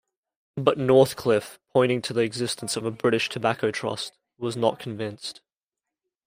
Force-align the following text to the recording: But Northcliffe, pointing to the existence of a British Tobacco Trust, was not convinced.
But 0.55 0.79
Northcliffe, 0.79 1.59
pointing 1.69 2.01
to 2.01 2.11
the 2.13 2.21
existence 2.21 2.75
of 2.75 2.85
a 2.85 2.89
British 2.89 3.29
Tobacco 3.29 3.69
Trust, 3.69 4.17
was 4.35 4.57
not 4.57 4.79
convinced. 4.79 5.41